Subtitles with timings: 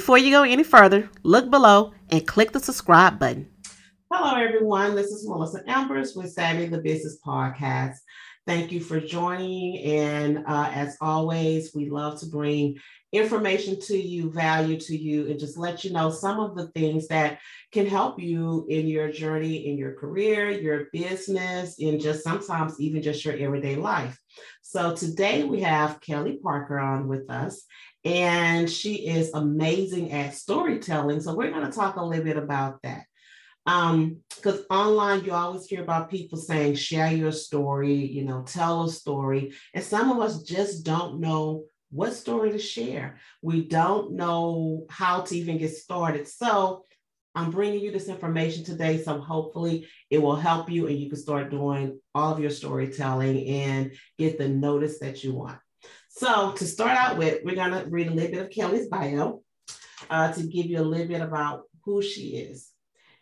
[0.00, 3.50] Before you go any further, look below and click the subscribe button.
[4.10, 4.96] Hello, everyone.
[4.96, 7.96] This is Melissa Ambers with Savvy the Business Podcast.
[8.46, 9.76] Thank you for joining.
[9.84, 12.78] And uh, as always, we love to bring
[13.12, 17.08] information to you, value to you, and just let you know some of the things
[17.08, 17.38] that
[17.72, 23.02] can help you in your journey, in your career, your business, and just sometimes even
[23.02, 24.18] just your everyday life.
[24.62, 27.64] So today we have Kelly Parker on with us,
[28.04, 31.20] and she is amazing at storytelling.
[31.20, 33.04] So we're going to talk a little bit about that.
[33.66, 38.84] Um, because online you always hear about people saying, share your story, you know, tell
[38.84, 39.52] a story.
[39.74, 43.18] And some of us just don't know what story to share.
[43.42, 46.28] We don't know how to even get started.
[46.28, 46.84] So
[47.34, 49.02] I'm bringing you this information today.
[49.02, 53.46] So hopefully it will help you and you can start doing all of your storytelling
[53.46, 55.58] and get the notice that you want.
[56.08, 59.42] So to start out with, we're going to read a little bit of Kelly's bio
[60.08, 62.68] uh, to give you a little bit about who she is.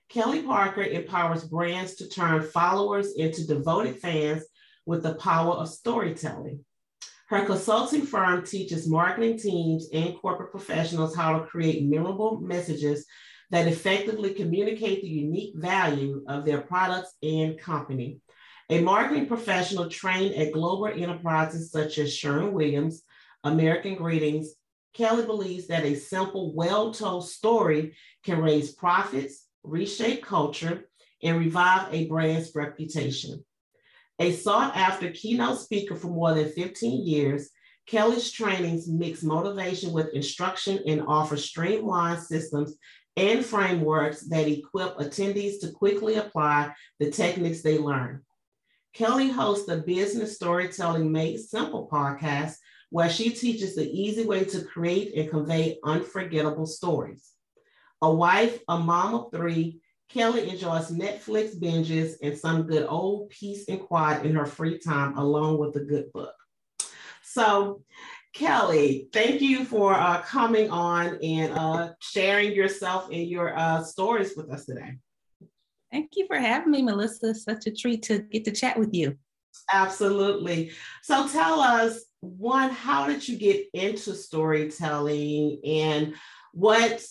[0.09, 4.43] Kelly Parker empowers brands to turn followers into devoted fans
[4.87, 6.65] with the power of storytelling.
[7.29, 13.05] Her consulting firm teaches marketing teams and corporate professionals how to create memorable messages
[13.51, 18.21] that effectively communicate the unique value of their products and company.
[18.71, 23.03] A marketing professional trained at global enterprises such as Sherwin Williams,
[23.45, 24.55] American Greetings,
[24.95, 30.89] Kelly believes that a simple, well told story can raise profits, reshape culture,
[31.23, 33.45] and revive a brand's reputation.
[34.19, 37.51] A sought after keynote speaker for more than 15 years,
[37.87, 42.77] Kelly's trainings mix motivation with instruction and offer streamlined systems
[43.17, 48.23] and frameworks that equip attendees to quickly apply the techniques they learn.
[48.93, 52.57] Kelly hosts the Business Storytelling Made Simple podcast,
[52.91, 57.31] where she teaches the easy way to create and convey unforgettable stories.
[58.03, 63.69] A wife, a mom of three, Kelly enjoys Netflix binges and some good old peace
[63.69, 66.35] and quiet in her free time, along with a good book.
[67.23, 67.83] So,
[68.33, 74.33] Kelly, thank you for uh, coming on and uh, sharing yourself and your uh, stories
[74.35, 74.97] with us today.
[75.93, 77.35] Thank you for having me, Melissa.
[77.35, 79.19] Such a treat to get to chat with you.
[79.73, 80.73] Absolutely.
[81.03, 86.15] So, tell us one, how did you get into storytelling and
[86.53, 87.05] what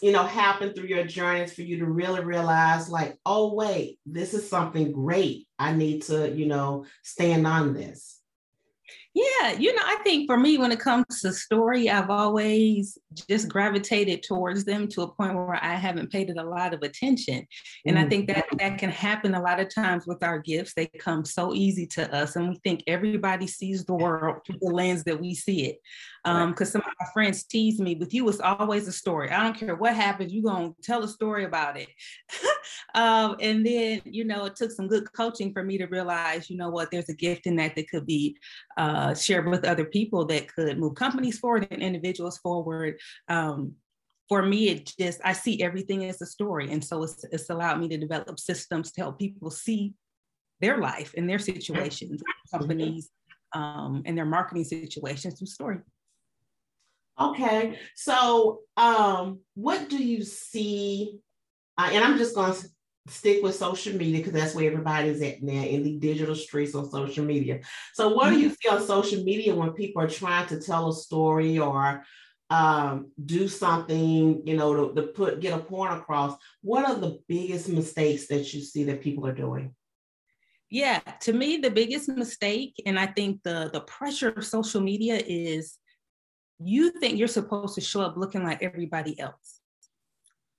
[0.00, 4.34] you know, happen through your journeys for you to really realize, like, oh, wait, this
[4.34, 5.46] is something great.
[5.58, 8.19] I need to, you know, stand on this.
[9.12, 12.96] Yeah, you know, I think for me, when it comes to story, I've always
[13.28, 16.82] just gravitated towards them to a point where I haven't paid it a lot of
[16.82, 17.44] attention.
[17.86, 18.04] And mm.
[18.04, 20.74] I think that that can happen a lot of times with our gifts.
[20.74, 24.72] They come so easy to us, and we think everybody sees the world through the
[24.72, 25.80] lens that we see it.
[26.26, 29.30] Um, because some of my friends tease me, with you, it's always a story.
[29.30, 31.88] I don't care what happens, you're gonna tell a story about it.
[32.94, 36.58] um, and then, you know, it took some good coaching for me to realize, you
[36.58, 38.36] know what, there's a gift in that that could be
[38.76, 42.98] uh, shared with other people that could move companies forward and individuals forward.
[43.28, 43.74] Um,
[44.28, 47.80] for me, it just I see everything as a story, and so it's, it's allowed
[47.80, 49.94] me to develop systems to help people see
[50.60, 52.22] their life and their situations,
[52.52, 53.10] companies,
[53.54, 55.78] um, and their marketing situations through story.
[57.20, 61.18] Okay, so um, what do you see?
[61.76, 62.68] Uh, and I'm just going to
[63.10, 66.90] stick with social media because that's where everybody's at now in the digital streets on
[66.90, 67.60] social media.
[67.94, 68.34] So, what mm-hmm.
[68.34, 72.04] do you see on social media when people are trying to tell a story or
[72.50, 76.36] um, do something, you know, to, to put get a point across?
[76.62, 79.74] What are the biggest mistakes that you see that people are doing?
[80.70, 85.20] Yeah, to me, the biggest mistake, and I think the the pressure of social media
[85.26, 85.76] is
[86.62, 89.59] you think you're supposed to show up looking like everybody else.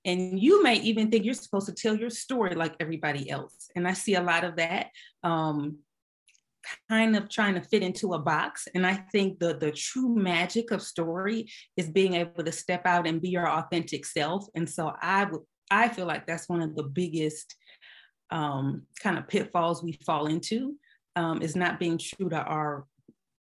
[0.05, 3.69] And you may even think you're supposed to tell your story like everybody else.
[3.75, 4.87] And I see a lot of that
[5.23, 5.77] um,
[6.89, 8.67] kind of trying to fit into a box.
[8.73, 13.07] And I think the, the true magic of story is being able to step out
[13.07, 14.47] and be your authentic self.
[14.55, 17.55] And so I would I feel like that's one of the biggest
[18.29, 20.75] um, kind of pitfalls we fall into
[21.15, 22.85] um, is not being true to our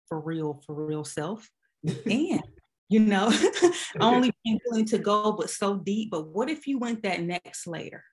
[0.08, 1.50] for real, for real self
[1.84, 2.44] and
[2.92, 3.32] you know,
[4.02, 6.12] only being willing to go, but so deep.
[6.12, 8.04] But what if you went that next layer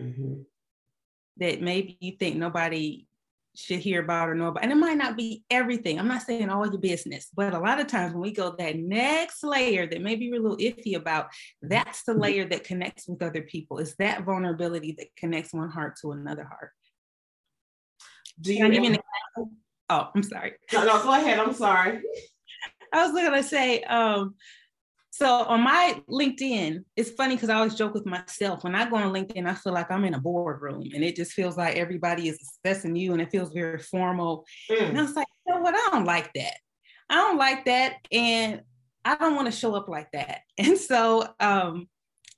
[0.00, 0.42] mm-hmm.
[1.38, 3.08] that maybe you think nobody
[3.56, 4.62] should hear about or know about?
[4.62, 5.98] And it might not be everything.
[5.98, 8.76] I'm not saying all your business, but a lot of times when we go that
[8.76, 11.26] next layer that maybe we're a little iffy about,
[11.60, 12.22] that's the mm-hmm.
[12.22, 13.78] layer that connects with other people.
[13.78, 16.70] It's that vulnerability that connects one heart to another heart.
[18.40, 18.64] Do you?
[18.66, 18.98] Even,
[19.90, 20.52] oh, I'm sorry.
[20.72, 21.40] No, no, go ahead.
[21.40, 22.02] I'm sorry.
[22.92, 24.34] I was gonna say, um,
[25.14, 28.64] So on my LinkedIn, it's funny because I always joke with myself.
[28.64, 31.32] When I go on LinkedIn, I feel like I'm in a boardroom and it just
[31.32, 34.46] feels like everybody is assessing you and it feels very formal.
[34.70, 34.88] Mm.
[34.88, 35.74] And I was like, you know what?
[35.74, 36.54] I don't like that.
[37.10, 37.96] I don't like that.
[38.10, 38.62] And
[39.04, 40.40] I don't want to show up like that.
[40.58, 41.88] And so um,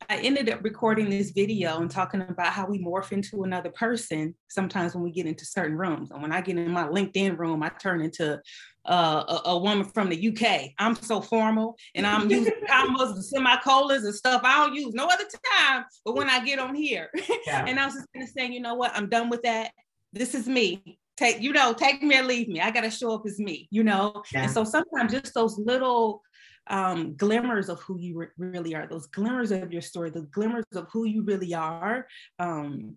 [0.09, 4.35] I ended up recording this video and talking about how we morph into another person
[4.49, 6.11] sometimes when we get into certain rooms.
[6.11, 8.41] And when I get in my LinkedIn room, I turn into
[8.87, 10.73] uh, a, a, woman from the UK.
[10.79, 15.07] I'm so formal and I'm using commas and semicolons and stuff I don't use no
[15.07, 15.25] other
[15.59, 17.09] time, but when I get on here.
[17.47, 17.65] Yeah.
[17.67, 18.93] and I was just gonna say, you know what?
[18.95, 19.73] I'm done with that.
[20.13, 20.99] This is me.
[21.17, 22.61] Take, you know, take me or leave me.
[22.61, 24.23] I gotta show up as me, you know.
[24.33, 24.43] Yeah.
[24.43, 26.23] And so sometimes just those little
[26.69, 30.65] um, glimmers of who you re- really are, those glimmers of your story, the glimmers
[30.75, 32.07] of who you really are,
[32.39, 32.97] um,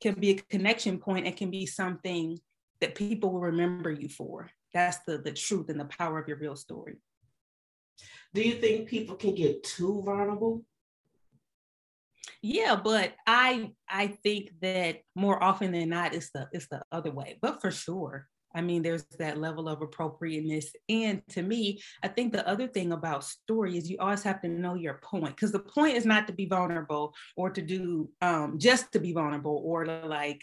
[0.00, 2.38] can be a connection point and can be something
[2.80, 4.50] that people will remember you for.
[4.74, 6.96] That's the the truth and the power of your real story.
[8.34, 10.64] Do you think people can get too vulnerable?
[12.42, 17.10] Yeah, but I I think that more often than not, it's the it's the other
[17.10, 17.38] way.
[17.40, 20.74] But for sure, I mean, there's that level of appropriateness.
[20.88, 24.48] And to me, I think the other thing about story is you always have to
[24.48, 28.58] know your point because the point is not to be vulnerable or to do um,
[28.58, 30.42] just to be vulnerable or to like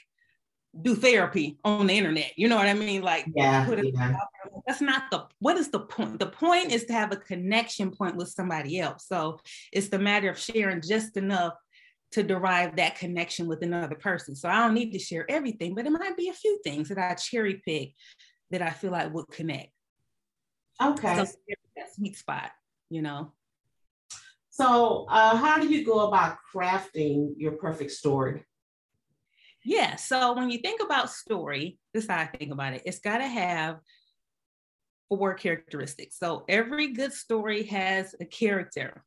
[0.79, 2.31] do therapy on the internet.
[2.35, 3.01] You know what I mean?
[3.01, 4.15] Like, yeah, yeah.
[4.65, 6.19] that's not the what is the point?
[6.19, 9.07] The point is to have a connection point with somebody else.
[9.07, 9.39] So
[9.71, 11.53] it's the matter of sharing just enough
[12.13, 14.35] to derive that connection with another person.
[14.35, 16.97] So I don't need to share everything, but it might be a few things that
[16.97, 17.93] I cherry pick
[18.51, 19.71] that I feel like would connect.
[20.81, 21.25] Okay.
[21.25, 21.31] So
[21.75, 22.51] that sweet spot,
[22.89, 23.31] you know.
[24.49, 28.45] So, uh, how do you go about crafting your perfect story?
[29.63, 29.95] Yeah.
[29.95, 32.83] So, when you think about story, this is how I think about it.
[32.85, 33.79] It's got to have
[35.09, 36.19] four characteristics.
[36.19, 39.03] So, every good story has a character.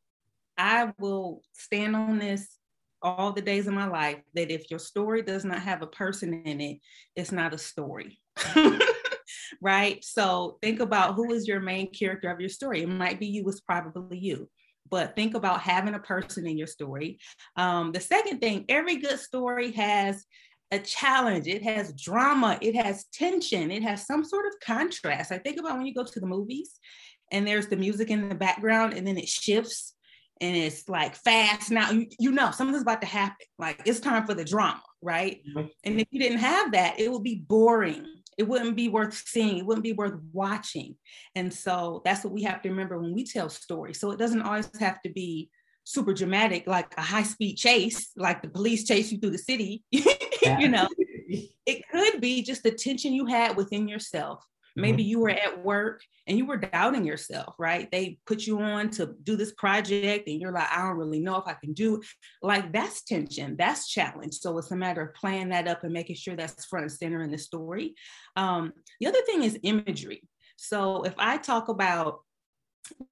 [0.59, 2.59] I will stand on this
[3.03, 6.43] all the days of my life that if your story does not have a person
[6.45, 6.79] in it,
[7.15, 8.21] it's not a story.
[9.61, 10.05] right?
[10.05, 12.83] So think about who is your main character of your story.
[12.83, 14.49] It might be you, it's probably you.
[14.89, 17.19] But think about having a person in your story.
[17.57, 20.25] Um, the second thing, every good story has
[20.71, 25.33] a challenge, it has drama, it has tension, it has some sort of contrast.
[25.33, 26.79] I think about when you go to the movies
[27.33, 29.95] and there's the music in the background and then it shifts
[30.41, 31.71] and it's like fast.
[31.71, 33.47] Now you, you know something's about to happen.
[33.59, 35.41] Like it's time for the drama right?
[35.49, 35.67] Mm-hmm.
[35.85, 38.05] and if you didn't have that it would be boring.
[38.37, 39.56] It wouldn't be worth seeing.
[39.56, 40.97] It wouldn't be worth watching.
[41.35, 43.99] And so that's what we have to remember when we tell stories.
[43.99, 45.49] So it doesn't always have to be
[45.85, 49.85] super dramatic like a high speed chase like the police chase you through the city
[49.93, 50.88] you know?
[51.65, 54.44] It could be just the tension you had within yourself
[54.76, 55.11] Maybe mm-hmm.
[55.11, 57.90] you were at work and you were doubting yourself, right?
[57.90, 61.37] They put you on to do this project and you're like, I don't really know
[61.37, 62.02] if I can do
[62.42, 64.35] like that's tension, that's challenge.
[64.35, 67.23] So it's a matter of playing that up and making sure that's front and center
[67.23, 67.95] in the story.
[68.37, 70.23] Um, the other thing is imagery.
[70.56, 72.21] So if I talk about,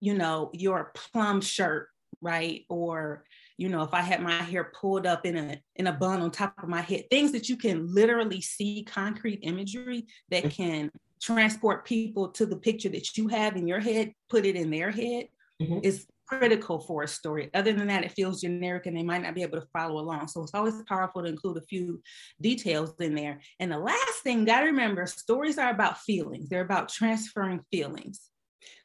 [0.01, 1.89] you know, your plum shirt,
[2.21, 2.65] right?
[2.69, 3.25] Or
[3.57, 6.31] you know if i had my hair pulled up in a in a bun on
[6.31, 10.63] top of my head things that you can literally see concrete imagery that mm-hmm.
[10.63, 10.91] can
[11.25, 14.91] transport people to the picture that you have in your head, put it in their
[14.91, 15.27] head
[15.61, 15.79] mm-hmm.
[15.83, 17.51] is critical for a story.
[17.55, 20.29] Other than that, it feels generic and they might not be able to follow along.
[20.29, 22.03] So it's always powerful to include a few
[22.41, 23.41] details in there.
[23.59, 28.21] And the last thing, got to remember stories are about feelings, they're about transferring feelings.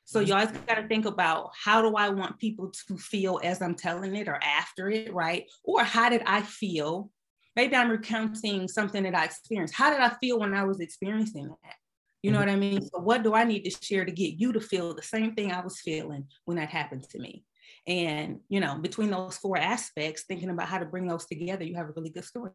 [0.06, 3.62] So you always got to think about how do I want people to feel as
[3.62, 5.46] I'm telling it or after it, right?
[5.64, 7.12] Or how did I feel?
[7.56, 9.76] Maybe I'm recounting something that I experienced.
[9.76, 11.76] How did I feel when I was experiencing that?
[12.22, 12.48] You know mm-hmm.
[12.48, 12.82] what I mean?
[12.82, 15.52] So what do I need to share to get you to feel the same thing
[15.52, 17.46] I was feeling when that happened to me?
[17.88, 21.76] And you know, between those four aspects, thinking about how to bring those together, you
[21.76, 22.52] have a really good story.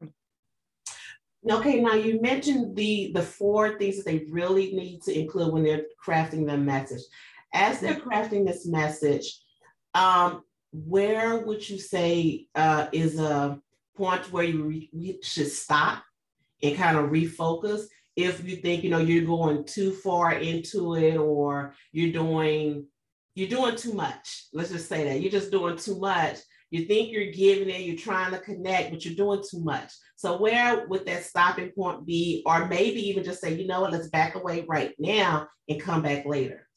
[1.50, 5.64] Okay, now you mentioned the the four things that they really need to include when
[5.64, 7.02] they're crafting their message.
[7.52, 9.40] As they're crafting this message,
[9.94, 10.42] um,
[10.72, 13.60] where would you say uh, is a
[13.96, 16.02] point where you re- should stop
[16.62, 17.84] and kind of refocus
[18.16, 22.86] if you think you know you're going too far into it or you're doing
[23.34, 24.46] you're doing too much.
[24.52, 25.20] Let's just say that.
[25.20, 26.38] You're just doing too much.
[26.70, 29.92] You think you're giving it you're trying to connect but you're doing too much.
[30.16, 32.42] So where would that stopping point be?
[32.46, 33.92] Or maybe even just say you know what?
[33.92, 36.68] Let's back away right now and come back later.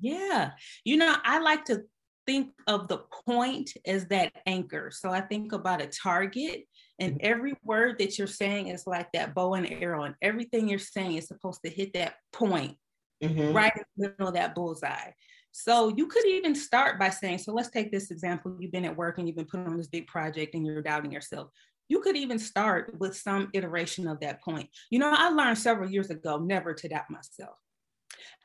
[0.00, 0.52] Yeah.
[0.84, 1.82] You know i like to
[2.26, 4.90] think of the point as that anchor.
[4.92, 6.64] So i think about a target
[6.98, 7.26] and mm-hmm.
[7.26, 11.16] every word that you're saying is like that bow and arrow, and everything you're saying
[11.16, 12.76] is supposed to hit that point
[13.22, 13.52] mm-hmm.
[13.52, 15.10] right in the middle of that bullseye.
[15.56, 18.56] So you could even start by saying, so let's take this example.
[18.58, 21.12] You've been at work and you've been put on this big project and you're doubting
[21.12, 21.48] yourself.
[21.88, 24.68] You could even start with some iteration of that point.
[24.90, 27.56] You know, I learned several years ago never to doubt myself.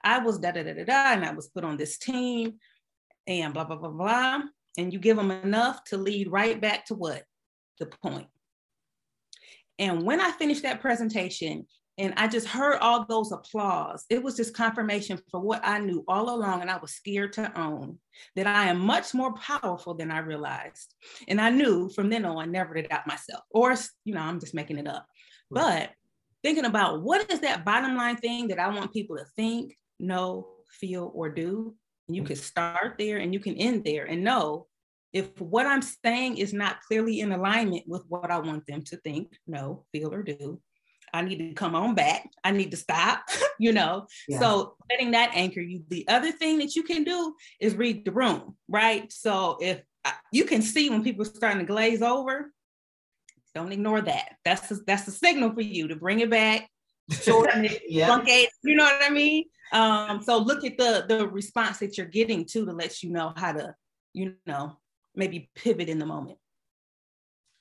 [0.03, 2.59] I was da da da da da, and I was put on this team
[3.27, 4.41] and blah, blah, blah, blah.
[4.77, 7.23] And you give them enough to lead right back to what?
[7.79, 8.27] The point.
[9.79, 11.65] And when I finished that presentation
[11.97, 16.03] and I just heard all those applause, it was just confirmation for what I knew
[16.07, 16.61] all along.
[16.61, 17.97] And I was scared to own
[18.35, 20.93] that I am much more powerful than I realized.
[21.27, 24.53] And I knew from then on never to doubt myself, or, you know, I'm just
[24.53, 25.07] making it up.
[25.49, 25.91] But
[26.43, 30.47] thinking about what is that bottom line thing that I want people to think, know,
[30.69, 31.73] feel, or do.
[32.07, 32.27] And you mm-hmm.
[32.27, 34.67] can start there and you can end there and know
[35.11, 38.97] if what I'm saying is not clearly in alignment with what I want them to
[38.97, 40.61] think, know, feel, or do,
[41.13, 42.29] I need to come on back.
[42.43, 43.23] I need to stop,
[43.59, 44.07] you know.
[44.27, 44.39] Yeah.
[44.39, 45.83] So letting that anchor you.
[45.89, 49.11] The other thing that you can do is read the room, right?
[49.11, 49.81] So if
[50.31, 52.51] you can see when people are starting to glaze over,
[53.55, 54.35] don't ignore that.
[54.45, 56.69] That's a, that's a signal for you to bring it back,
[57.11, 58.07] shorten it, yeah.
[58.07, 58.47] truncate.
[58.63, 59.45] You know what I mean?
[59.71, 63.33] Um, so look at the the response that you're getting to to let you know
[63.35, 63.75] how to,
[64.13, 64.77] you know,
[65.19, 66.39] maybe pivot in the moment.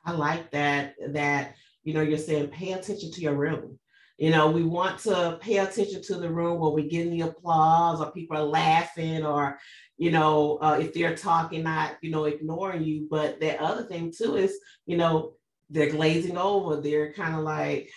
[0.06, 0.94] I like that.
[1.08, 3.78] That you know, you're saying pay attention to your room.
[4.16, 8.00] You know, we want to pay attention to the room where we're getting the applause
[8.00, 9.58] or people are laughing or,
[9.96, 13.06] you know, uh, if they're talking, not, you know, ignoring you.
[13.08, 15.34] But that other thing too is, you know,
[15.70, 16.80] they're glazing over.
[16.80, 17.90] They're kind of like,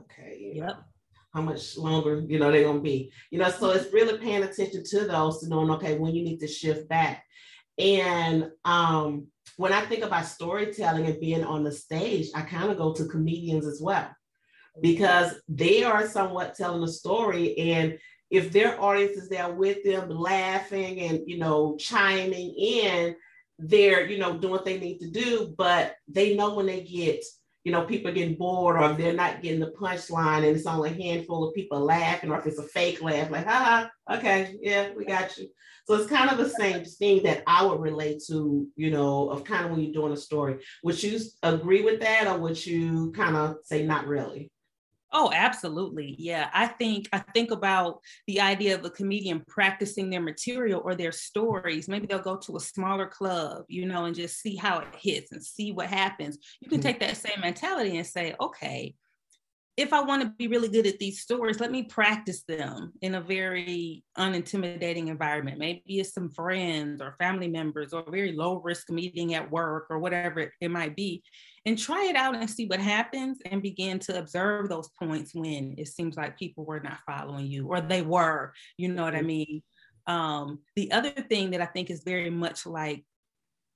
[0.00, 0.82] okay, yep.
[1.32, 3.10] How much longer, you know, they're gonna be.
[3.30, 6.40] You know, so it's really paying attention to those to knowing, okay, when you need
[6.40, 7.24] to shift back.
[7.78, 12.78] And um, when I think about storytelling and being on the stage, I kind of
[12.78, 14.08] go to comedians as well
[14.80, 17.56] because they are somewhat telling a story.
[17.58, 17.98] And
[18.30, 23.14] if their audience is there with them laughing and, you know, chiming in,
[23.58, 27.22] they're, you know, doing what they need to do, but they know when they get
[27.64, 31.02] you know, people getting bored or they're not getting the punchline and it's only a
[31.02, 35.04] handful of people laughing, or if it's a fake laugh, like, ha, okay, yeah, we
[35.04, 35.48] got you.
[35.86, 39.42] So it's kind of the same thing that I would relate to, you know, of
[39.42, 40.58] kind of when you're doing a story.
[40.84, 44.51] Would you agree with that or would you kind of say not really?
[45.14, 46.16] Oh, absolutely.
[46.18, 46.48] Yeah.
[46.54, 51.12] I think I think about the idea of a comedian practicing their material or their
[51.12, 51.88] stories.
[51.88, 55.32] Maybe they'll go to a smaller club, you know, and just see how it hits
[55.32, 56.38] and see what happens.
[56.60, 56.88] You can mm-hmm.
[56.88, 58.94] take that same mentality and say, okay,
[59.76, 63.14] if I want to be really good at these stories, let me practice them in
[63.14, 65.58] a very unintimidating environment.
[65.58, 69.86] Maybe it's some friends or family members or a very low risk meeting at work
[69.88, 71.22] or whatever it might be.
[71.64, 75.74] And try it out and see what happens and begin to observe those points when
[75.78, 79.18] it seems like people were not following you or they were, you know what I
[79.18, 79.26] mm-hmm.
[79.26, 79.62] mean?
[80.06, 83.04] Um, the other thing that I think is very much like,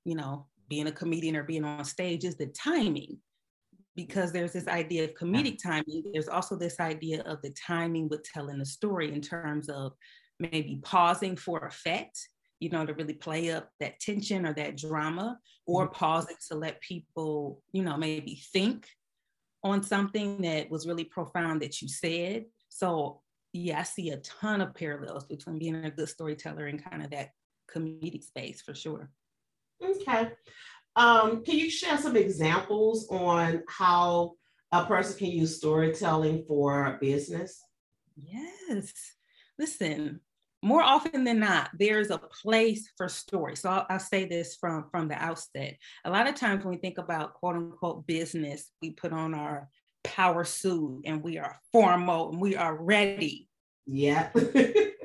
[0.05, 3.19] you know, being a comedian or being on stage is the timing
[3.97, 6.05] because there's this idea of comedic timing.
[6.13, 9.93] There's also this idea of the timing with telling the story in terms of
[10.39, 12.19] maybe pausing for effect,
[12.61, 15.95] you know, to really play up that tension or that drama, or mm-hmm.
[15.95, 18.87] pausing to let people, you know, maybe think
[19.65, 22.45] on something that was really profound that you said.
[22.69, 23.23] So,
[23.55, 27.11] yeah, I see a ton of parallels between being a good storyteller and kind of
[27.11, 27.31] that
[27.75, 29.11] comedic space for sure.
[29.83, 30.31] Okay.
[30.97, 34.33] Um, can you share some examples on how
[34.73, 37.63] a person can use storytelling for business?
[38.17, 38.93] Yes.
[39.59, 40.21] Listen,
[40.63, 43.57] more often than not, there's a place for story.
[43.57, 45.77] So I'll, I'll, say this from from the outset.
[46.05, 49.69] A lot of times when we think about quote unquote business, we put on our
[50.03, 53.49] power suit and we are formal and we are ready.
[53.87, 54.31] Yeah.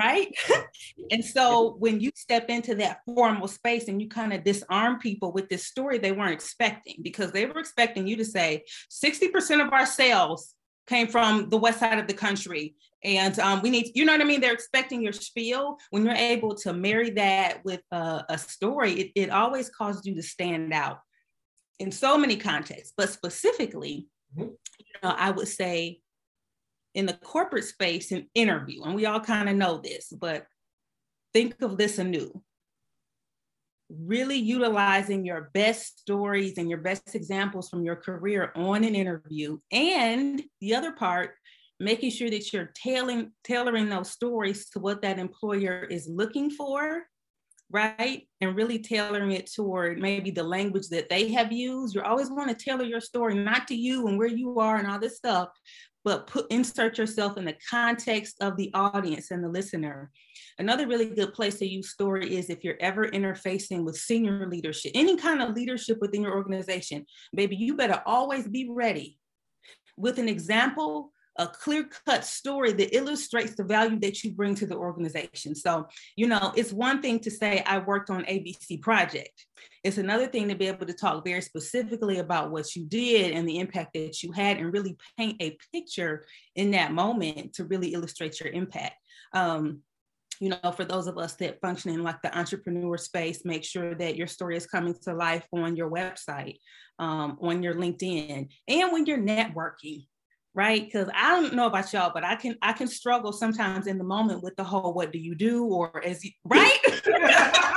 [0.00, 0.34] right?
[1.10, 5.32] and so when you step into that formal space and you kind of disarm people
[5.32, 9.72] with this story they weren't expecting because they were expecting you to say 60% of
[9.72, 10.54] our sales
[10.86, 14.20] came from the west side of the country and um, we need you know what
[14.20, 18.38] i mean they're expecting your spiel when you're able to marry that with a, a
[18.38, 21.00] story it, it always causes you to stand out
[21.78, 24.50] in so many contexts but specifically mm-hmm.
[24.78, 26.00] you know i would say
[26.94, 30.46] in the corporate space an interview, and we all kind of know this, but
[31.32, 32.42] think of this anew.
[33.88, 39.58] Really utilizing your best stories and your best examples from your career on an interview.
[39.72, 41.34] And the other part,
[41.80, 47.04] making sure that you're tailoring, tailoring those stories to what that employer is looking for
[47.70, 48.26] right?
[48.40, 51.94] And really tailoring it toward maybe the language that they have used.
[51.94, 54.86] You're always want to tailor your story, not to you and where you are and
[54.86, 55.48] all this stuff,
[56.04, 60.10] but put insert yourself in the context of the audience and the listener.
[60.58, 64.92] Another really good place to use story is if you're ever interfacing with senior leadership,
[64.94, 67.04] any kind of leadership within your organization,
[67.34, 69.18] baby, you better always be ready
[69.96, 74.66] with an example a clear cut story that illustrates the value that you bring to
[74.66, 75.54] the organization.
[75.54, 79.46] So, you know, it's one thing to say, I worked on ABC project.
[79.82, 83.48] It's another thing to be able to talk very specifically about what you did and
[83.48, 87.94] the impact that you had and really paint a picture in that moment to really
[87.94, 88.96] illustrate your impact.
[89.32, 89.80] Um,
[90.40, 93.94] you know, for those of us that function in like the entrepreneur space, make sure
[93.94, 96.58] that your story is coming to life on your website,
[96.98, 100.06] um, on your LinkedIn, and when you're networking
[100.54, 100.84] right?
[100.84, 104.04] Because i don't know about y'all but i can i can struggle sometimes in the
[104.04, 105.64] moment with the whole what do you do?
[105.64, 106.78] or as you right?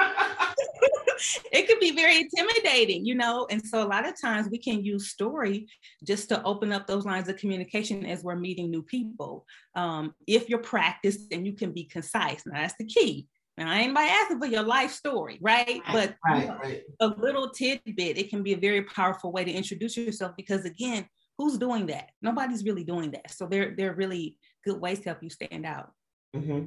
[1.53, 3.48] It can be very intimidating you know?
[3.50, 5.68] And so a lot of times we can use story
[6.03, 9.46] just to open up those lines of communication as we're meeting new people.
[9.75, 13.27] Um, if you're practiced and you can be concise now that's the key.
[13.58, 15.68] Now, I ain't by asking for your life story, right?
[15.68, 16.82] right but right, right.
[17.00, 21.06] a little tidbit, it can be a very powerful way to introduce yourself because, again,
[21.38, 22.10] who's doing that?
[22.22, 23.32] Nobody's really doing that.
[23.32, 25.92] So they're they're really good ways to help you stand out.
[26.36, 26.66] Mm-hmm.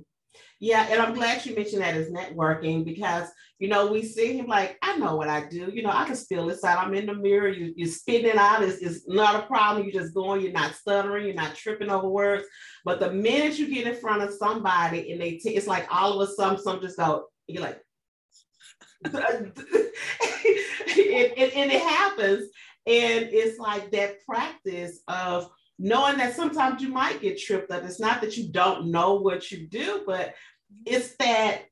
[0.60, 4.46] Yeah, and I'm glad you mentioned that as networking because you know we see him
[4.46, 5.70] like I know what I do.
[5.72, 6.84] You know I can spill this out.
[6.84, 7.48] I'm in the mirror.
[7.48, 8.62] You you spitting it out.
[8.62, 9.84] It's, it's not a problem.
[9.84, 10.42] You're just going.
[10.42, 11.26] You're not stuttering.
[11.26, 12.44] You're not tripping over words.
[12.84, 16.20] But the minute you get in front of somebody and they t- it's like all
[16.20, 17.26] of a sudden some just go.
[17.46, 17.80] You're like.
[19.04, 19.14] and,
[20.96, 22.48] and, and it happens
[22.86, 27.84] and it's like that practice of knowing that sometimes you might get tripped up.
[27.84, 30.34] It's not that you don't know what you do, but
[30.84, 31.62] it's that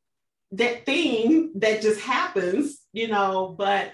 [0.52, 3.54] that thing that just happens, you know.
[3.56, 3.92] But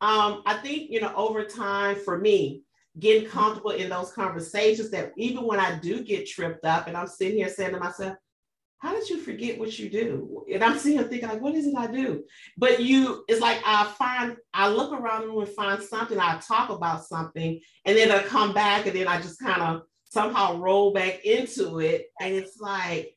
[0.00, 2.62] um, I think, you know, over time for me,
[2.98, 7.06] getting comfortable in those conversations that even when I do get tripped up and I'm
[7.06, 8.16] sitting here saying to myself,
[8.82, 10.44] how did you forget what you do?
[10.52, 12.24] And I'm sitting here thinking, like, what is it I do?
[12.58, 17.04] But you, it's like I find, I look around and find something, I talk about
[17.04, 21.24] something, and then I come back and then I just kind of somehow roll back
[21.24, 22.06] into it.
[22.20, 23.16] And it's like,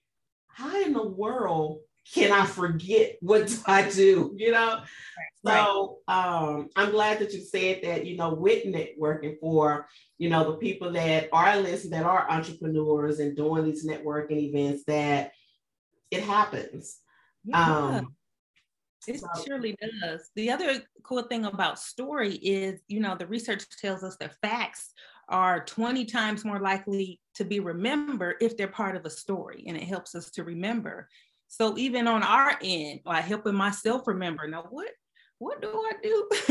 [0.49, 1.79] how in the world
[2.13, 4.35] can I forget what do I do?
[4.37, 4.81] You know?
[5.43, 5.63] Right.
[5.65, 9.87] So um, I'm glad that you said that, you know, with networking for,
[10.19, 14.83] you know, the people that are listening, that are entrepreneurs and doing these networking events
[14.85, 15.31] that
[16.17, 16.99] it happens.
[17.43, 17.97] Yeah.
[17.97, 18.15] Um,
[19.07, 19.27] it so.
[19.45, 20.31] surely does.
[20.35, 24.93] The other cool thing about story is, you know, the research tells us that facts
[25.29, 29.77] are 20 times more likely to be remembered if they're part of a story, and
[29.77, 31.07] it helps us to remember.
[31.47, 34.89] So even on our end, like helping myself remember, now what
[35.37, 36.29] what do I do?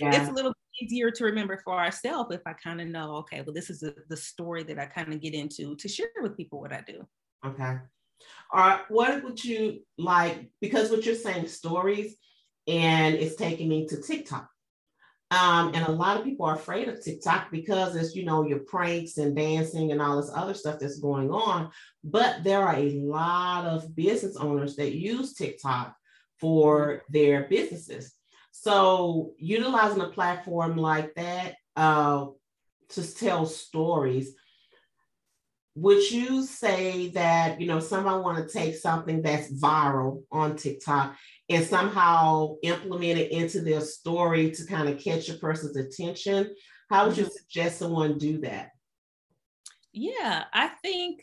[0.00, 0.20] yeah.
[0.20, 3.54] It's a little easier to remember for ourselves if I kind of know, okay, well,
[3.54, 6.60] this is a, the story that I kind of get into to share with people
[6.60, 7.06] what I do.
[7.44, 7.76] Okay.
[8.52, 10.50] Or what would you like?
[10.60, 12.14] Because what you're saying, stories,
[12.68, 14.48] and it's taking me to TikTok.
[15.30, 18.58] Um, and a lot of people are afraid of TikTok because it's, you know, your
[18.58, 21.70] pranks and dancing and all this other stuff that's going on.
[22.04, 25.96] But there are a lot of business owners that use TikTok
[26.38, 28.12] for their businesses.
[28.50, 32.26] So utilizing a platform like that uh,
[32.90, 34.34] to tell stories
[35.74, 41.16] would you say that you know someone want to take something that's viral on tiktok
[41.48, 46.54] and somehow implement it into their story to kind of catch a person's attention
[46.90, 47.32] how would you mm-hmm.
[47.32, 48.70] suggest someone do that
[49.92, 51.22] yeah i think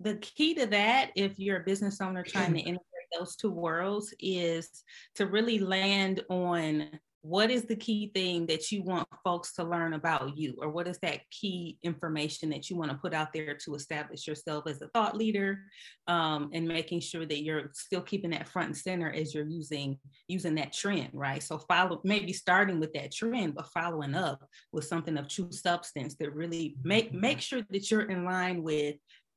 [0.00, 2.80] the key to that if you're a business owner trying to integrate
[3.18, 4.82] those two worlds is
[5.14, 6.88] to really land on
[7.22, 10.54] what is the key thing that you want folks to learn about you?
[10.58, 14.26] Or what is that key information that you want to put out there to establish
[14.26, 15.58] yourself as a thought leader
[16.06, 19.98] um, and making sure that you're still keeping that front and center as you're using
[20.28, 21.42] using that trend right?
[21.42, 26.14] So follow maybe starting with that trend but following up with something of true substance
[26.16, 28.96] that really make make sure that you're in line with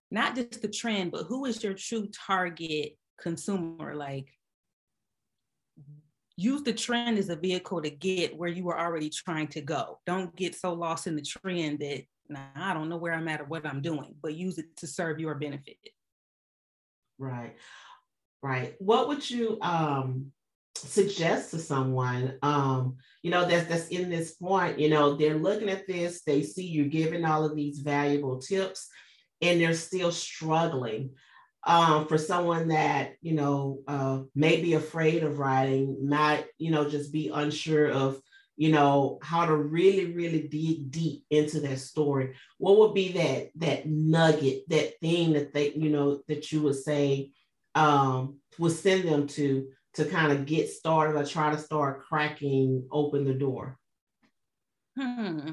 [0.09, 3.95] not just the trend but who is your true target consumer?
[3.95, 4.27] Like
[6.35, 9.99] use the trend as a vehicle to get where you were already trying to go.
[10.05, 13.41] Don't get so lost in the trend that nah, I don't know where I'm at
[13.41, 15.77] or what I'm doing, but use it to serve your benefit.
[17.19, 17.55] Right.
[18.41, 18.75] Right.
[18.79, 20.31] What would you um
[20.75, 25.69] suggest to someone um you know that's that's in this point you know they're looking
[25.69, 28.89] at this they see you giving all of these valuable tips
[29.41, 31.11] and they're still struggling
[31.65, 36.89] um, for someone that you know uh, may be afraid of writing, might you know
[36.89, 38.19] just be unsure of
[38.55, 42.35] you know how to really really dig deep into that story.
[42.57, 46.75] What would be that that nugget that thing that they you know that you would
[46.75, 47.31] say
[47.75, 52.87] um would send them to to kind of get started or try to start cracking
[52.91, 53.77] open the door?
[54.99, 55.51] Hmm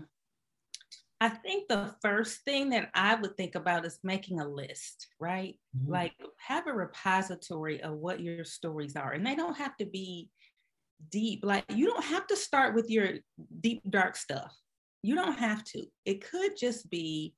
[1.20, 5.56] I think the first thing that I would think about is making a list, right?
[5.76, 5.92] Mm-hmm.
[5.92, 9.12] Like have a repository of what your stories are.
[9.12, 10.30] And they don't have to be
[11.10, 11.40] deep.
[11.44, 13.10] Like you don't have to start with your
[13.60, 14.56] deep, dark stuff.
[15.02, 15.84] You don't have to.
[16.06, 17.34] It could just be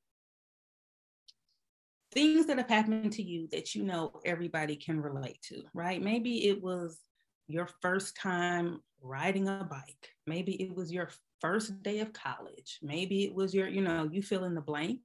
[2.12, 6.00] things that have happened to you that you know everybody can relate to, right?
[6.00, 7.00] Maybe it was
[7.48, 10.10] your first time riding a bike.
[10.26, 11.08] Maybe it was your
[11.42, 12.78] first day of college.
[12.80, 15.00] Maybe it was your, you know, you fill in the blank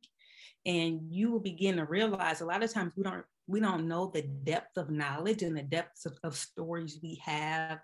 [0.66, 4.12] and you will begin to realize a lot of times we don't we don't know
[4.14, 7.80] the depth of knowledge and the depths of, of stories we have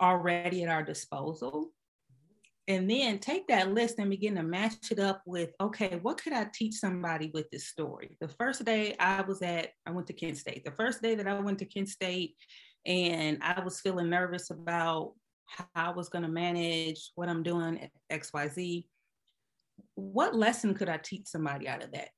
[0.00, 1.72] already at our disposal
[2.68, 6.34] and then take that list and begin to match it up with okay what could
[6.34, 10.12] i teach somebody with this story the first day i was at i went to
[10.12, 12.34] kent state the first day that i went to kent state
[12.84, 15.14] and i was feeling nervous about
[15.46, 18.84] how I was going to manage what I'm doing at XYZ.
[19.94, 22.08] What lesson could I teach somebody out of that?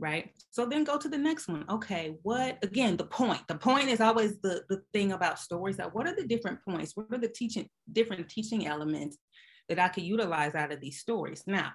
[0.00, 0.30] Right.
[0.50, 1.64] So then go to the next one.
[1.68, 3.40] Okay, what again, the point.
[3.48, 6.92] The point is always the, the thing about stories that what are the different points?
[6.94, 9.18] What are the teaching different teaching elements
[9.68, 11.42] that I could utilize out of these stories?
[11.48, 11.72] Now,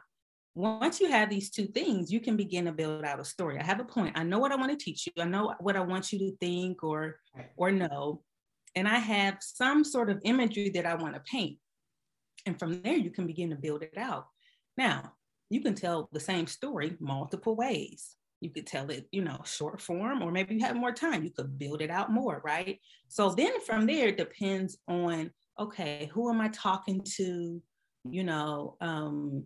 [0.56, 3.60] once you have these two things, you can begin to build out a story.
[3.60, 4.18] I have a point.
[4.18, 5.22] I know what I want to teach you.
[5.22, 7.20] I know what I want you to think or
[7.58, 8.22] or know
[8.76, 11.58] and I have some sort of imagery that I want to paint.
[12.46, 14.28] And from there, you can begin to build it out.
[14.78, 15.14] Now,
[15.50, 18.16] you can tell the same story multiple ways.
[18.42, 21.32] You could tell it, you know, short form, or maybe you have more time, you
[21.32, 22.80] could build it out more, right?
[23.08, 27.62] So then from there, it depends on okay, who am I talking to?
[28.10, 29.46] You know, um,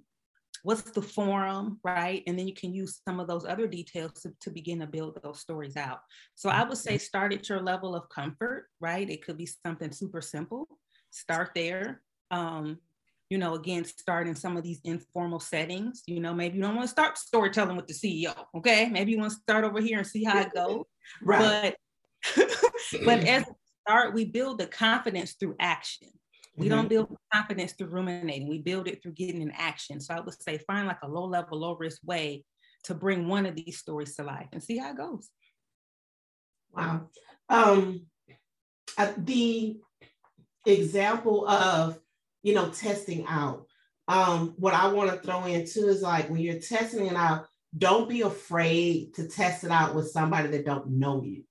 [0.67, 2.23] what's the forum, right?
[2.27, 5.17] And then you can use some of those other details to, to begin to build
[5.23, 6.01] those stories out.
[6.35, 9.09] So I would say start at your level of comfort, right?
[9.09, 10.67] It could be something super simple.
[11.09, 12.01] Start there.
[12.31, 12.79] Um,
[13.29, 16.03] you know, again, start in some of these informal settings.
[16.05, 18.35] You know, maybe you don't want to start storytelling with the CEO.
[18.57, 18.89] Okay.
[18.89, 20.83] Maybe you want to start over here and see how it goes.
[21.23, 21.77] right.
[22.35, 22.45] But
[23.05, 23.53] but as we
[23.87, 26.09] start, we build the confidence through action.
[26.57, 26.75] We mm-hmm.
[26.75, 28.49] don't build confidence through ruminating.
[28.49, 29.99] We build it through getting in action.
[29.99, 32.43] So I would say find like a low level, low risk way
[32.85, 35.29] to bring one of these stories to life and see how it goes.
[36.73, 37.09] Wow.
[37.49, 38.07] Um,
[38.97, 39.77] uh, the
[40.65, 41.99] example of,
[42.43, 43.65] you know, testing out.
[44.07, 47.45] Um, what I want to throw in too is like when you're testing it out,
[47.77, 51.43] don't be afraid to test it out with somebody that don't know you.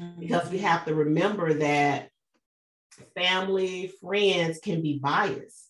[0.00, 0.20] Mm-hmm.
[0.20, 2.09] Because we have to remember that
[3.14, 5.68] family, friends can be biased.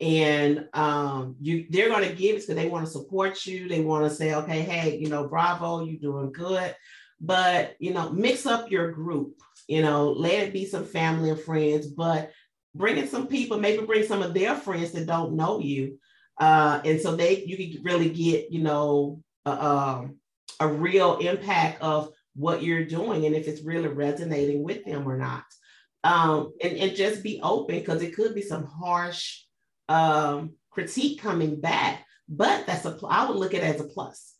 [0.00, 3.68] And um, you they're going to give it because they want to support you.
[3.68, 6.74] They want to say, okay, hey, you know, bravo, you're doing good.
[7.20, 11.40] But you know, mix up your group, you know, let it be some family and
[11.40, 12.30] friends, but
[12.74, 15.98] bring in some people, maybe bring some of their friends that don't know you.
[16.38, 22.62] Uh, and so they you can really get, you know, a real impact of what
[22.62, 25.44] you're doing and if it's really resonating with them or not
[26.06, 29.42] um, and, and just be open because it could be some harsh
[29.88, 32.04] um, critique coming back.
[32.28, 34.34] But that's a I would look at it as a plus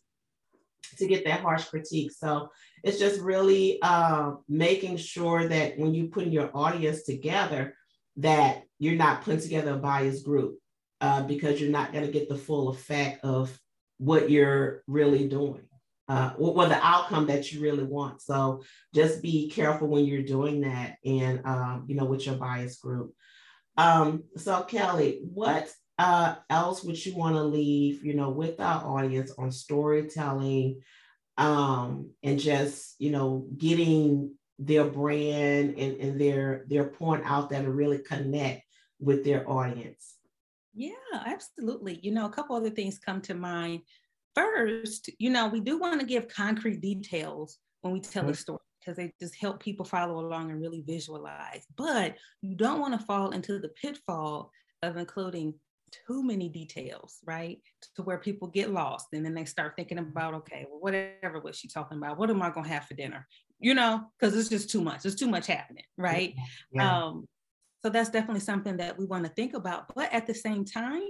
[0.97, 2.11] to get that harsh critique.
[2.11, 2.49] So
[2.83, 7.75] it's just really uh, making sure that when you put your audience together,
[8.15, 10.57] that you're not putting together a biased group
[11.01, 13.57] uh, because you're not going to get the full effect of
[13.97, 15.67] what you're really doing
[16.07, 18.21] uh, the outcome that you really want.
[18.21, 22.77] So just be careful when you're doing that and, um, you know, with your bias
[22.77, 23.13] group.
[23.75, 28.85] Um, so Kelly, what uh, else would you want to leave, you know, with our
[28.85, 30.81] audience on storytelling
[31.37, 37.57] um, and just, you know, getting their brand and, and their, their point out to
[37.69, 38.63] really connect
[38.99, 40.15] with their audience?
[40.73, 40.93] Yeah,
[41.25, 41.99] absolutely.
[42.01, 43.81] You know, a couple other things come to mind
[44.37, 48.31] first, you know, we do want to give concrete details when we tell mm-hmm.
[48.31, 51.65] a story because they just help people follow along and really visualize.
[51.75, 54.51] But you don't want to fall into the pitfall
[54.83, 55.55] of including
[56.07, 57.59] too many details, right?
[57.95, 61.57] To where people get lost and then they start thinking about, okay, well, whatever was
[61.57, 62.17] she talking about?
[62.17, 63.27] What am I gonna have for dinner?
[63.59, 65.01] You know, because it's just too much.
[65.01, 66.35] There's too much happening, right?
[66.71, 67.05] Yeah.
[67.05, 67.25] Um,
[67.83, 69.93] so that's definitely something that we want to think about.
[69.95, 71.07] But at the same time,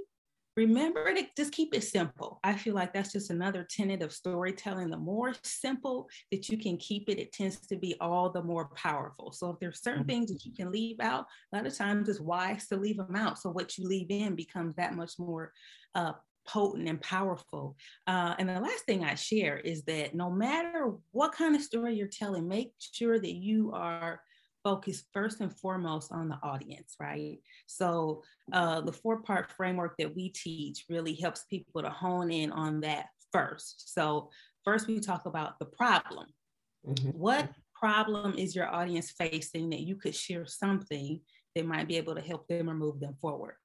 [0.57, 2.39] remember to just keep it simple.
[2.43, 4.89] I feel like that's just another tenet of storytelling.
[4.89, 8.69] The more simple that you can keep it, it tends to be all the more
[8.75, 9.31] powerful.
[9.31, 10.09] So if there's certain mm-hmm.
[10.09, 13.15] things that you can leave out, a lot of times it's wise to leave them
[13.15, 13.37] out.
[13.37, 15.53] So what you leave in becomes that much more
[15.93, 16.13] uh,
[16.47, 17.77] potent and powerful.
[18.07, 21.95] Uh, and the last thing I share is that no matter what kind of story
[21.95, 24.21] you're telling, make sure that you are
[24.67, 27.37] focused first and foremost on the audience, right?
[27.67, 32.51] So uh, the four part framework that we teach really helps people to hone in
[32.51, 33.93] on that first.
[33.93, 34.29] So
[34.65, 36.27] first we talk about the problem.
[36.85, 37.11] Mm-hmm.
[37.11, 41.21] What problem is your audience facing that you could share something
[41.55, 43.55] that might be able to help them or move them forward?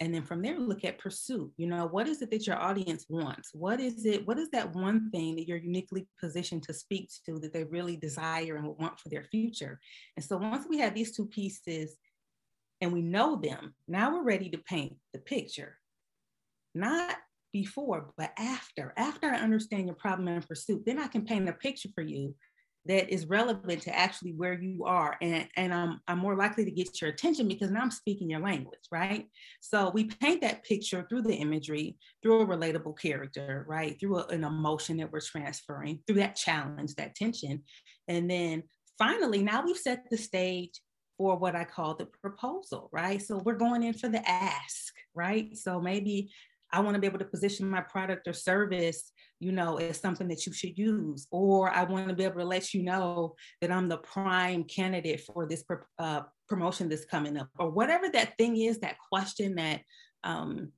[0.00, 1.50] And then from there look at pursuit.
[1.56, 3.50] You know what is it that your audience wants?
[3.54, 7.38] What is it what is that one thing that you're uniquely positioned to speak to
[7.38, 9.80] that they really desire and want for their future?
[10.16, 11.96] And so once we have these two pieces
[12.80, 15.78] and we know them now we're ready to paint the picture.
[16.74, 17.16] Not
[17.52, 18.92] before but after.
[18.98, 22.34] After i understand your problem and pursuit then i can paint a picture for you
[22.88, 26.70] that is relevant to actually where you are and, and I'm, I'm more likely to
[26.70, 29.26] get your attention because now i'm speaking your language right?
[29.60, 33.98] So we paint that picture through the imagery through a relatable character right?
[33.98, 37.62] Through a, an emotion that we're transferring through that challenge that tension.
[38.08, 38.62] And then
[38.98, 40.80] finally now we've set the stage
[41.18, 43.20] for what i call the proposal right?
[43.22, 45.56] So we're going in for the ask right?
[45.56, 46.30] So maybe
[46.72, 50.28] I want to be able to position my product or service, you know, as something
[50.28, 51.26] that you should use.
[51.30, 55.20] Or I want to be able to let you know that I'm the prime candidate
[55.20, 55.64] for this
[55.98, 59.80] uh, promotion that's coming up, or whatever that thing is, that question, that
[60.24, 60.72] um,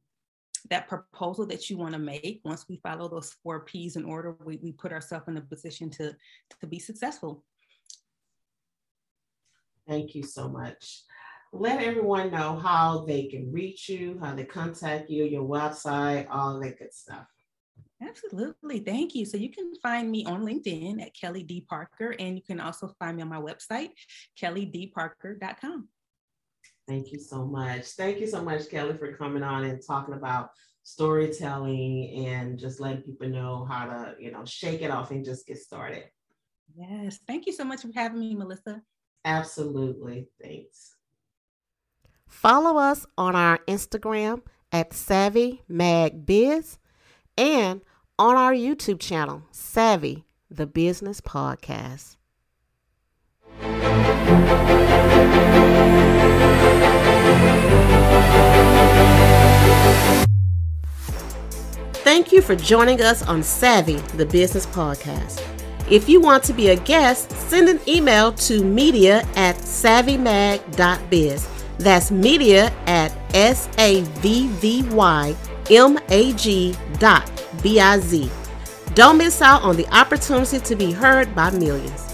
[0.71, 2.41] that proposal that you want to make.
[2.45, 5.89] Once we follow those four P's in order, we, we put ourselves in a position
[5.91, 6.15] to
[6.61, 7.45] to be successful.
[9.89, 11.05] Thank you so much
[11.53, 16.61] let everyone know how they can reach you, how they contact you, your website, all
[16.61, 17.27] that good stuff.
[18.01, 18.79] Absolutely.
[18.79, 19.25] Thank you.
[19.25, 21.65] So you can find me on LinkedIn at Kelly D.
[21.69, 23.91] Parker, and you can also find me on my website,
[24.41, 25.89] kellydparker.com.
[26.87, 27.87] Thank you so much.
[27.87, 30.51] Thank you so much, Kelly, for coming on and talking about
[30.85, 35.47] storytelling and just letting people know how to, you know, shake it off and just
[35.47, 36.05] get started.
[36.77, 37.19] Yes.
[37.27, 38.81] Thank you so much for having me, Melissa.
[39.25, 40.29] Absolutely.
[40.41, 40.95] Thanks.
[42.41, 46.79] Follow us on our Instagram at Savvy Mag Biz
[47.37, 47.81] and
[48.17, 52.15] on our YouTube channel, Savvy the Business Podcast.
[62.05, 65.45] Thank you for joining us on Savvy the Business Podcast.
[65.91, 72.11] If you want to be a guest, send an email to media at savvymag.biz that's
[72.11, 75.35] media at S A V V Y
[75.71, 77.31] M A G dot
[77.63, 78.31] B I Z.
[78.95, 82.08] Don't miss out on the opportunity to be heard by millions.